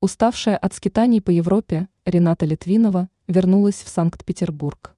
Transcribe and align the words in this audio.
Уставшая 0.00 0.56
от 0.56 0.74
скитаний 0.74 1.20
по 1.20 1.30
Европе, 1.30 1.88
Рената 2.04 2.46
Литвинова 2.46 3.08
вернулась 3.26 3.82
в 3.82 3.88
Санкт-Петербург. 3.88 4.94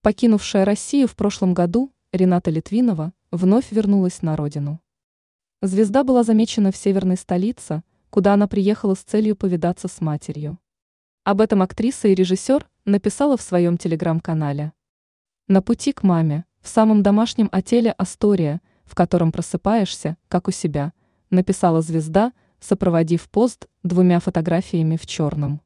Покинувшая 0.00 0.64
Россию 0.64 1.06
в 1.06 1.14
прошлом 1.14 1.54
году, 1.54 1.92
Рената 2.10 2.50
Литвинова 2.50 3.12
вновь 3.30 3.70
вернулась 3.70 4.20
на 4.20 4.34
родину. 4.34 4.80
Звезда 5.60 6.02
была 6.02 6.24
замечена 6.24 6.72
в 6.72 6.76
северной 6.76 7.16
столице, 7.16 7.84
куда 8.10 8.34
она 8.34 8.48
приехала 8.48 8.96
с 8.96 9.04
целью 9.04 9.36
повидаться 9.36 9.86
с 9.86 10.00
матерью. 10.00 10.58
Об 11.22 11.40
этом 11.40 11.62
актриса 11.62 12.08
и 12.08 12.16
режиссер 12.16 12.68
написала 12.84 13.36
в 13.36 13.42
своем 13.42 13.78
телеграм-канале. 13.78 14.72
На 15.46 15.62
пути 15.62 15.92
к 15.92 16.02
маме, 16.02 16.46
в 16.62 16.66
самом 16.66 17.04
домашнем 17.04 17.48
отеле 17.52 17.92
«Астория», 17.92 18.60
в 18.82 18.96
котором 18.96 19.30
просыпаешься, 19.30 20.16
как 20.26 20.48
у 20.48 20.50
себя, 20.50 20.92
написала 21.30 21.80
звезда, 21.80 22.32
сопроводив 22.62 23.28
пост 23.28 23.66
двумя 23.82 24.20
фотографиями 24.20 24.96
в 24.96 25.06
черном. 25.06 25.60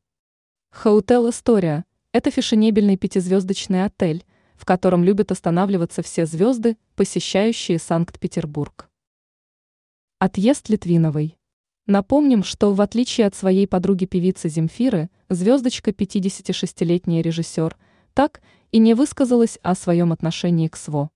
Хаутел 0.70 1.28
История– 1.28 1.84
это 2.12 2.30
фешенебельный 2.30 2.96
пятизвездочный 2.96 3.84
отель, 3.84 4.24
в 4.56 4.64
котором 4.64 5.04
любят 5.04 5.30
останавливаться 5.30 6.02
все 6.02 6.24
звезды, 6.24 6.78
посещающие 6.94 7.78
Санкт-Петербург. 7.78 8.88
Отъезд 10.18 10.70
Литвиновой. 10.70 11.36
Напомним, 11.86 12.42
что 12.42 12.72
в 12.72 12.80
отличие 12.80 13.26
от 13.26 13.34
своей 13.34 13.68
подруги-певицы 13.68 14.48
Земфиры, 14.48 15.10
звездочка 15.28 15.90
56-летняя 15.90 17.20
режиссер 17.22 17.76
так 18.14 18.40
и 18.72 18.78
не 18.78 18.94
высказалась 18.94 19.58
о 19.62 19.74
своем 19.74 20.12
отношении 20.12 20.68
к 20.68 20.76
СВО. 20.76 21.10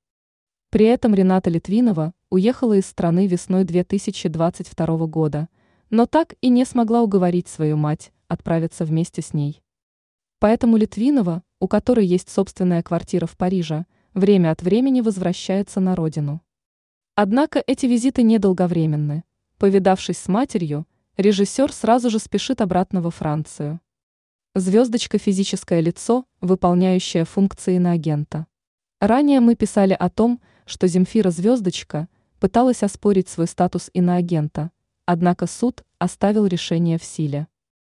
При 0.68 0.84
этом 0.84 1.14
Рената 1.14 1.48
Литвинова 1.48 2.12
уехала 2.28 2.74
из 2.74 2.86
страны 2.86 3.26
весной 3.26 3.64
2022 3.64 5.06
года– 5.06 5.48
но 5.90 6.06
так 6.06 6.34
и 6.40 6.48
не 6.48 6.64
смогла 6.64 7.02
уговорить 7.02 7.48
свою 7.48 7.76
мать 7.76 8.12
отправиться 8.28 8.84
вместе 8.84 9.22
с 9.22 9.34
ней. 9.34 9.60
Поэтому 10.38 10.76
Литвинова, 10.76 11.42
у 11.58 11.66
которой 11.66 12.06
есть 12.06 12.30
собственная 12.30 12.82
квартира 12.82 13.26
в 13.26 13.36
Париже, 13.36 13.86
время 14.14 14.52
от 14.52 14.62
времени 14.62 15.00
возвращается 15.00 15.80
на 15.80 15.96
родину. 15.96 16.40
Однако 17.16 17.62
эти 17.66 17.86
визиты 17.86 18.22
недолговременны. 18.22 19.24
Повидавшись 19.58 20.18
с 20.18 20.28
матерью, 20.28 20.86
режиссер 21.16 21.72
сразу 21.72 22.08
же 22.08 22.18
спешит 22.18 22.60
обратно 22.60 23.02
во 23.02 23.10
Францию. 23.10 23.80
Звездочка– 24.54 25.18
физическое 25.18 25.80
лицо, 25.80 26.24
выполняющее 26.40 27.24
функции 27.24 27.76
иноагента. 27.76 28.46
Ранее 29.00 29.40
мы 29.40 29.56
писали 29.56 29.92
о 29.92 30.08
том, 30.08 30.40
что 30.66 30.86
Земфира 30.86 31.30
Звездочка 31.30 32.08
пыталась 32.38 32.82
оспорить 32.82 33.28
свой 33.28 33.48
статус 33.48 33.90
иноагента– 33.92 34.70
Однако 35.12 35.48
суд 35.48 35.82
оставил 35.98 36.46
решение 36.46 36.96
в 36.96 37.02
силе. 37.02 37.48